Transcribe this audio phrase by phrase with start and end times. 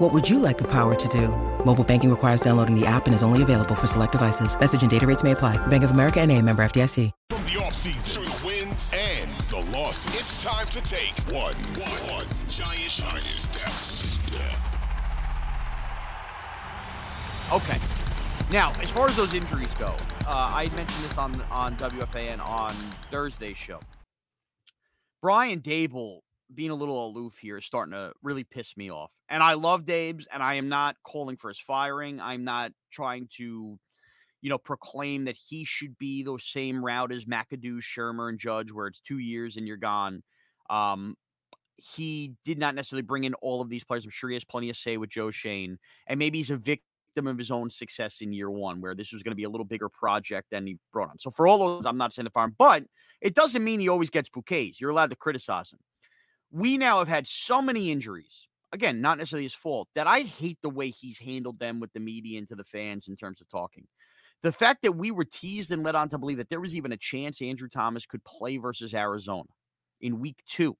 [0.00, 1.28] What would you like the power to do?
[1.64, 4.58] Mobile banking requires downloading the app and is only available for select devices.
[4.58, 5.56] Message and data rates may apply.
[5.68, 7.12] Bank of America and a member FDIC.
[7.30, 12.12] From the offseason through the wins and the losses, it's time to take one, one,
[12.12, 13.70] one giant, giant step.
[13.70, 14.58] step.
[17.52, 17.78] Okay.
[18.50, 19.94] Now, as far as those injuries go,
[20.26, 22.72] uh, I mentioned this on on WFAN on
[23.12, 23.78] Thursday's show.
[25.22, 26.23] Brian Daboll
[26.54, 29.12] being a little aloof here is starting to really piss me off.
[29.28, 32.20] And I love Dabes, and I am not calling for his firing.
[32.20, 33.78] I'm not trying to,
[34.42, 38.72] you know, proclaim that he should be the same route as McAdoo, Shurmur, and Judge,
[38.72, 40.22] where it's two years and you're gone.
[40.70, 41.16] Um,
[41.76, 44.04] he did not necessarily bring in all of these players.
[44.04, 47.26] I'm sure he has plenty of say with Joe Schoen, and maybe he's a victim
[47.26, 49.64] of his own success in year one, where this was going to be a little
[49.64, 51.18] bigger project than he brought on.
[51.18, 52.84] So for all those, I'm not saying to farm, but
[53.20, 54.80] it doesn't mean he always gets bouquets.
[54.80, 55.78] You're allowed to criticize him
[56.54, 58.46] we now have had so many injuries.
[58.72, 62.00] Again, not necessarily his fault, that I hate the way he's handled them with the
[62.00, 63.86] media and to the fans in terms of talking.
[64.42, 66.92] The fact that we were teased and led on to believe that there was even
[66.92, 69.48] a chance Andrew Thomas could play versus Arizona
[70.00, 70.76] in week two.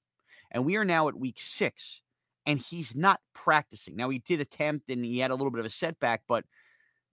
[0.51, 2.01] And we are now at week six,
[2.45, 3.97] and he's not practicing.
[3.97, 6.45] Now, he did attempt and he had a little bit of a setback, but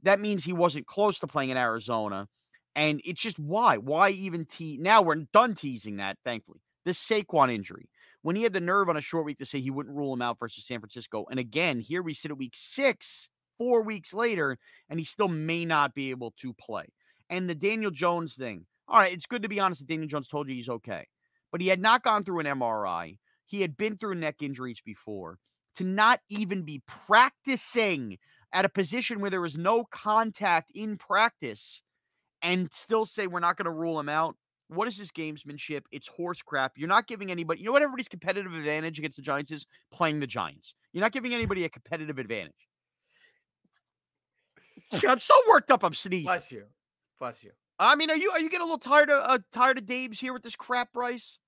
[0.05, 2.29] that means he wasn't close to playing in Arizona.
[2.77, 3.79] And it's just why?
[3.79, 4.81] Why even tease?
[4.81, 6.61] Now we're done teasing that, thankfully.
[6.85, 7.89] The Saquon injury
[8.23, 10.23] when he had the nerve on a short week to say he wouldn't rule him
[10.23, 11.27] out versus San Francisco.
[11.31, 13.29] And again, here we sit at week six,
[13.59, 16.87] four weeks later, and he still may not be able to play.
[17.31, 20.29] And the Daniel Jones thing, all right, it's good to be honest that Daniel Jones
[20.29, 21.07] told you he's okay,
[21.51, 23.19] but he had not gone through an MRI.
[23.47, 25.39] He had been through neck injuries before.
[25.77, 28.19] To not even be practicing
[28.53, 31.81] at a position where there was no contact in practice
[32.43, 34.37] and still say we're not going to rule him out
[34.75, 35.83] what is this gamesmanship?
[35.93, 36.73] It's horse crap.
[36.77, 39.67] You're not giving anybody, you know what everybody's competitive advantage against the Giants is?
[39.93, 40.75] Playing the Giants.
[40.93, 42.53] You're not giving anybody a competitive advantage.
[45.09, 45.85] I'm so worked up.
[45.85, 46.25] I'm sneezing.
[46.25, 46.65] Bless you.
[47.19, 47.51] Bless you.
[47.79, 50.21] I mean, are you are you getting a little tired of uh, tired of Dabes
[50.21, 51.39] here with this crap, Bryce?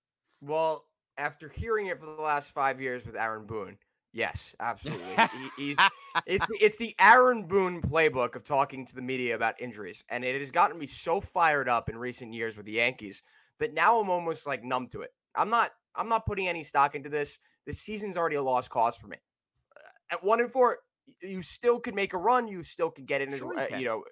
[0.41, 0.85] Well,
[1.19, 3.77] after hearing it for the last five years with Aaron Boone,
[4.15, 5.05] Yes, absolutely.
[5.57, 5.79] he, he's
[6.25, 10.25] it's the, it's the Aaron Boone playbook of talking to the media about injuries, and
[10.25, 13.23] it has gotten me so fired up in recent years with the Yankees
[13.59, 15.13] that now I'm almost like numb to it.
[15.35, 17.41] I'm not I'm not putting any stock into this.
[17.67, 19.17] The season's already a lost cause for me.
[20.13, 20.79] At one and four,
[21.21, 22.47] you still could make a run.
[22.47, 24.05] You still could get in, sure you, uh, you, know,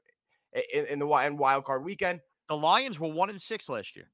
[0.75, 2.21] in, in the wild card weekend.
[2.49, 4.11] The Lions were one and six last year.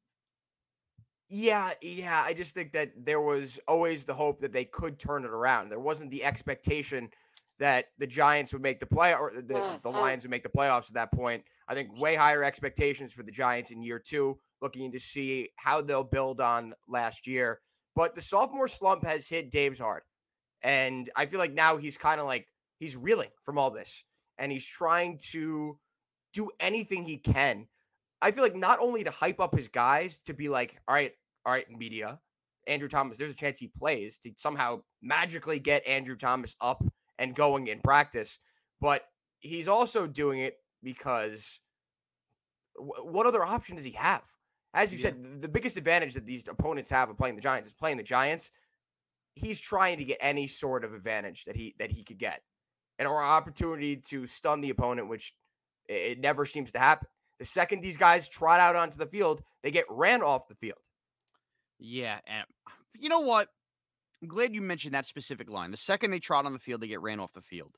[1.28, 2.22] Yeah, yeah.
[2.24, 5.68] I just think that there was always the hope that they could turn it around.
[5.68, 7.10] There wasn't the expectation
[7.58, 10.88] that the Giants would make the play or the, the Lions would make the playoffs
[10.88, 11.44] at that point.
[11.68, 15.82] I think way higher expectations for the Giants in year two, looking to see how
[15.82, 17.60] they'll build on last year.
[17.94, 20.02] But the sophomore slump has hit Dabes hard.
[20.62, 22.46] And I feel like now he's kind of like
[22.78, 24.02] he's reeling from all this.
[24.38, 25.78] And he's trying to
[26.32, 27.66] do anything he can
[28.20, 31.12] I feel like not only to hype up his guys to be like, all right,
[31.46, 32.18] all right, media,
[32.66, 36.84] Andrew Thomas, there's a chance he plays to somehow magically get Andrew Thomas up
[37.18, 38.38] and going in practice.
[38.80, 39.02] But
[39.40, 41.60] he's also doing it because
[42.76, 44.22] w- what other option does he have?
[44.74, 45.06] As you yeah.
[45.06, 48.02] said, the biggest advantage that these opponents have of playing the Giants is playing the
[48.02, 48.50] Giants.
[49.34, 52.42] He's trying to get any sort of advantage that he that he could get,
[52.98, 55.34] and or opportunity to stun the opponent, which
[55.88, 57.08] it never seems to happen.
[57.38, 60.78] The second these guys trot out onto the field, they get ran off the field.
[61.78, 62.44] Yeah, and
[62.98, 63.48] you know what?
[64.20, 65.70] I'm glad you mentioned that specific line.
[65.70, 67.76] The second they trot on the field, they get ran off the field.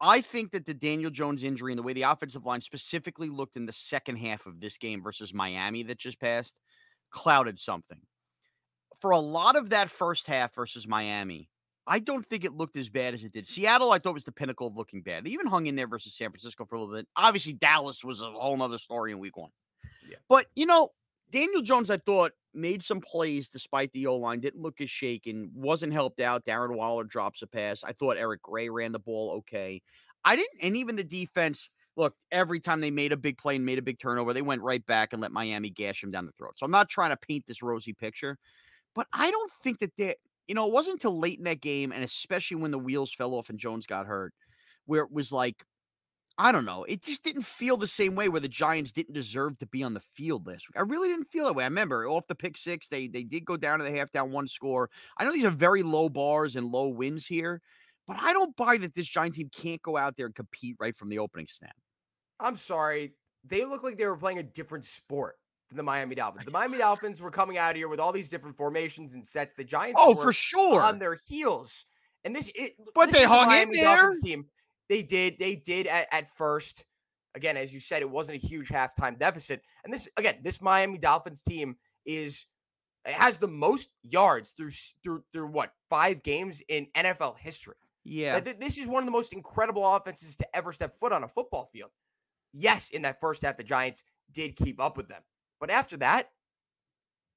[0.00, 3.56] I think that the Daniel Jones injury and the way the offensive line specifically looked
[3.56, 6.60] in the second half of this game versus Miami that just passed
[7.10, 8.00] clouded something.
[9.00, 11.48] For a lot of that first half versus Miami,
[11.86, 13.46] I don't think it looked as bad as it did.
[13.46, 15.24] Seattle, I thought was the pinnacle of looking bad.
[15.24, 17.06] They even hung in there versus San Francisco for a little bit.
[17.16, 19.50] Obviously, Dallas was a whole nother story in week one.
[20.08, 20.16] Yeah.
[20.28, 20.90] But you know,
[21.30, 25.50] Daniel Jones, I thought, made some plays despite the O line, didn't look as shaken,
[25.54, 26.44] wasn't helped out.
[26.44, 27.84] Darren Waller drops a pass.
[27.84, 29.82] I thought Eric Gray ran the ball okay.
[30.24, 33.64] I didn't, and even the defense, look, every time they made a big play and
[33.64, 36.32] made a big turnover, they went right back and let Miami gash him down the
[36.32, 36.58] throat.
[36.58, 38.38] So I'm not trying to paint this rosy picture,
[38.94, 40.16] but I don't think that they,
[40.46, 43.34] you know, it wasn't until late in that game, and especially when the wheels fell
[43.34, 44.32] off and Jones got hurt,
[44.86, 45.64] where it was like,
[46.38, 46.84] I don't know.
[46.84, 49.94] It just didn't feel the same way where the Giants didn't deserve to be on
[49.94, 50.76] the field last week.
[50.76, 51.64] I really didn't feel that way.
[51.64, 54.32] I remember off the pick six, they they did go down to the half down
[54.32, 54.90] one score.
[55.16, 57.62] I know these are very low bars and low wins here,
[58.06, 60.96] but I don't buy that this Giant team can't go out there and compete right
[60.96, 61.76] from the opening snap.
[62.38, 63.14] I'm sorry.
[63.44, 65.36] They look like they were playing a different sport
[65.68, 66.44] than the Miami Dolphins.
[66.46, 69.54] The Miami Dolphins were coming out here with all these different formations and sets.
[69.56, 70.80] The Giants Oh, were for sure.
[70.80, 71.86] on their heels.
[72.24, 73.96] And this it But this they hung in Miami there.
[73.96, 74.46] Dolphins team.
[74.88, 75.38] They did.
[75.38, 76.84] They did at, at first.
[77.34, 79.60] Again, as you said, it wasn't a huge halftime deficit.
[79.84, 81.76] And this again, this Miami Dolphins team
[82.06, 82.46] is
[83.04, 84.70] it has the most yards through
[85.02, 87.74] through through what five games in NFL history.
[88.04, 88.38] Yeah.
[88.40, 91.28] Th- this is one of the most incredible offenses to ever step foot on a
[91.28, 91.90] football field.
[92.52, 94.02] Yes, in that first half, the Giants
[94.32, 95.22] did keep up with them,
[95.60, 96.30] but after that,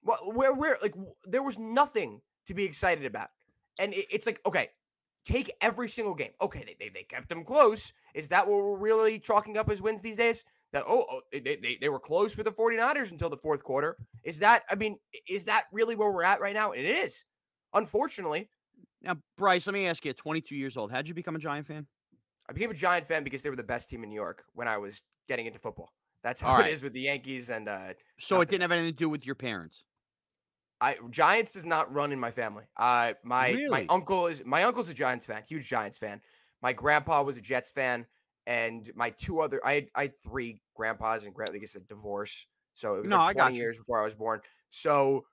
[0.01, 3.29] what where where like w- there was nothing to be excited about,
[3.79, 4.69] and it- it's like okay,
[5.25, 6.31] take every single game.
[6.41, 7.93] Okay, they, they they kept them close.
[8.13, 10.43] Is that what we're really chalking up as wins these days?
[10.71, 13.97] That oh, oh they, they they were close for the 49ers until the fourth quarter.
[14.23, 16.71] Is that I mean, is that really where we're at right now?
[16.71, 17.23] And it is.
[17.73, 18.49] Unfortunately,
[19.01, 21.67] Now, Bryce, let me ask you, at 22 years old, how'd you become a Giant
[21.67, 21.85] fan?
[22.49, 24.67] I became a Giant fan because they were the best team in New York when
[24.67, 25.91] I was getting into football.
[26.23, 26.67] That's how All it right.
[26.67, 29.33] is with the Yankees and uh So it didn't have anything to do with your
[29.35, 29.83] parents.
[30.81, 32.65] I Giants does not run in my family.
[32.77, 36.21] Uh my my uncle is my uncle's a Giants fan, huge Giants fan.
[36.61, 38.05] My grandpa was a Jets fan,
[38.45, 42.45] and my two other I had, I had three grandpas and grand I said divorce.
[42.75, 43.69] So it was No, I like got 20 you.
[43.69, 44.41] years before I was born.
[44.69, 45.25] So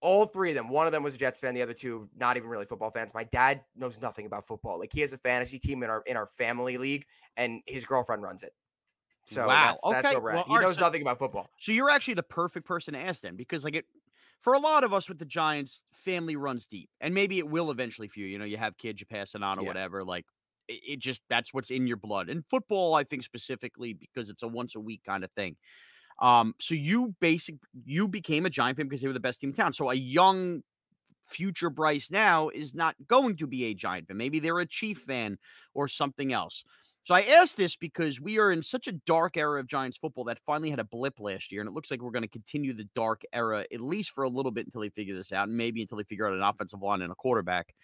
[0.00, 2.36] all three of them, one of them was a Jets fan, the other two not
[2.36, 3.14] even really football fans.
[3.14, 4.78] My dad knows nothing about football.
[4.78, 7.06] Like he has a fantasy team in our in our family league,
[7.36, 8.52] and his girlfriend runs it.
[9.24, 11.48] So Wow, that's, that's okay, where well, he knows so- nothing about football.
[11.58, 13.86] So you're actually the perfect person to ask then, because like it,
[14.40, 17.70] for a lot of us with the Giants, family runs deep, and maybe it will
[17.70, 18.26] eventually for you.
[18.26, 19.64] You know, you have kids, you pass it on or Yeah.
[19.64, 20.04] whatever.
[20.04, 20.26] Like
[20.68, 22.28] it, it just that's what's in your blood.
[22.28, 25.56] And football, I think specifically because it's a once a week kind of thing.
[26.20, 29.50] Um, so you basic you became a Giant fan because they were the best team
[29.50, 29.72] in town.
[29.72, 30.62] So a young
[31.26, 34.16] future Bryce now is not going to be a Giant fan.
[34.16, 35.38] Maybe they're a Chief fan
[35.74, 36.64] or something else.
[37.04, 40.24] So I ask this because we are in such a dark era of Giants football
[40.24, 42.72] that finally had a blip last year, and it looks like we're going to continue
[42.72, 45.56] the dark era at least for a little bit until they figure this out, and
[45.56, 47.74] maybe until they figure out an offensive line and a quarterback.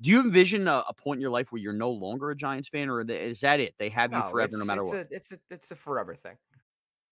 [0.00, 2.68] Do you envision a, a point in your life where you're no longer a Giants
[2.68, 3.74] fan, or is that it?
[3.78, 4.98] They have you forever, no matter it's what.
[4.98, 6.36] A, it's a it's a forever thing.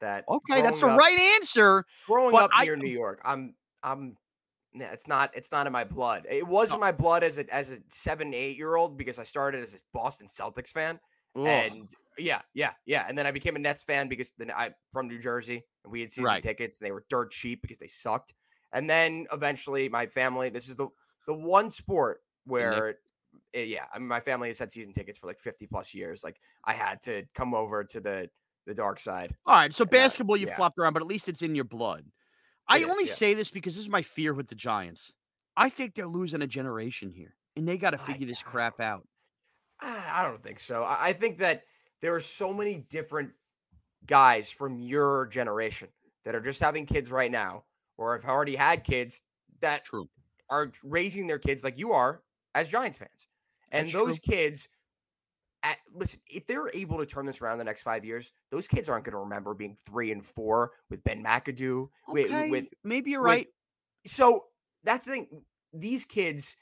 [0.00, 1.84] That Okay, that's the up- right answer.
[2.06, 4.16] Growing up I- here in New York, I'm I'm
[4.72, 6.26] it's not it's not in my blood.
[6.30, 9.24] It was in my blood as a as a seven eight year old because I
[9.24, 10.98] started as a Boston Celtics fan,
[11.36, 11.46] Ugh.
[11.46, 15.08] and yeah, yeah, yeah, and then I became a Nets fan because then I from
[15.08, 16.42] New Jersey and we had season Right.
[16.42, 18.32] tickets and they were dirt cheap because they sucked,
[18.72, 20.50] and then eventually my family.
[20.50, 20.88] This is the
[21.26, 22.96] the one sport where.
[23.54, 26.24] eh, yeah, I mean, my family has had season tickets for like 50 plus years.
[26.24, 28.28] Like, I had to come over to the
[28.66, 29.34] the dark side.
[29.46, 30.56] All right, so And, basketball you yeah.
[30.56, 32.04] flopped around, but at least it's in your blood.
[32.68, 33.14] I is, only yeah.
[33.14, 35.12] say this because this is my fear with the Giants.
[35.56, 39.06] I think they're losing a generation here, and they got to figure this crap out.
[39.80, 40.84] I don't think so.
[40.86, 41.64] I think that
[42.00, 43.30] there are so many different
[44.06, 45.88] guys from your generation
[46.24, 47.64] that are just having kids right now,
[47.98, 49.22] or have already had kids
[49.60, 50.08] that True.
[50.48, 52.22] are raising their kids like you are
[52.54, 53.28] as Giants fans.
[53.72, 54.68] And That's those kids,
[55.62, 58.88] at, listen, if they're able to turn this around the next five years, those kids
[58.88, 61.88] aren't going to remember being three and four with Ben McAdoo.
[62.08, 63.46] With, Okay, with maybe you're with- right.
[64.06, 64.46] so
[64.84, 65.26] that's the thing.
[65.74, 66.56] These kids,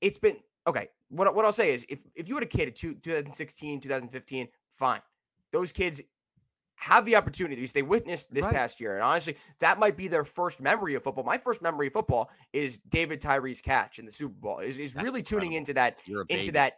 [0.00, 0.88] it's been okay.
[1.08, 4.48] what what I'll say is if if you had a kid at two, 2016, 2015,
[4.74, 5.00] fine.
[5.52, 6.00] Those kids
[6.78, 8.52] have the opportunity because they witnessed this Right.
[8.54, 8.94] past year.
[8.96, 11.24] And honestly, that might be their first memory of football.
[11.24, 14.58] My first memory of football is David Tyree's catch in the Super Bowl.
[14.58, 15.96] Is is That's really tuning into that
[16.28, 16.74] into that.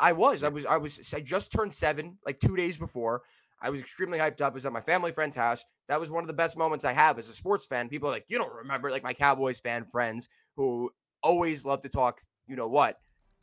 [0.00, 0.42] I was.
[0.42, 3.22] I was I was I just turned 7 like 2 days before.
[3.62, 4.52] I was extremely hyped up.
[4.52, 5.64] I was at my family friend's house.
[5.88, 7.88] That was one of the best moments I have as a sports fan.
[7.88, 10.90] People are like, "You don't remember?" Like my Cowboys fan friends who
[11.22, 12.98] always love to talk, you know what?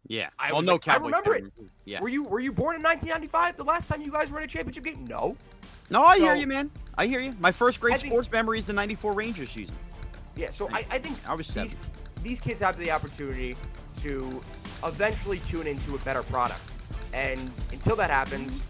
[0.07, 0.29] Yeah.
[0.39, 1.69] I well, no like, I Cowboys remember fan.
[1.85, 2.01] Yeah.
[2.01, 3.57] Were you were you born in 1995?
[3.57, 5.05] The last time you guys were in a championship game?
[5.07, 5.35] No.
[5.89, 6.71] No, I hear you, man.
[6.97, 7.33] I hear you.
[7.39, 9.75] My first great I think- sports memory is the '94 Rangers season.
[10.35, 11.69] Yeah, so I, I think I was seven.
[11.69, 11.77] these,
[12.23, 13.55] these kids have the opportunity
[14.01, 14.41] to
[14.85, 16.61] eventually tune into a better product.
[17.13, 18.61] And until that happens,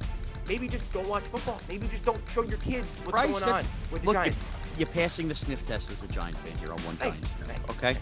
[0.48, 1.60] maybe just don't watch football.
[1.68, 4.46] Maybe just don't show your kids what's going on with the Look, Giants.
[4.78, 7.36] you're, passing the sniff test as a Giant fan here on one Giants.
[7.36, 7.98] Sniff, Okay.